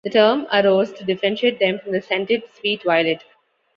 [0.03, 3.23] The term arose to differentiate them from the scented sweet violet.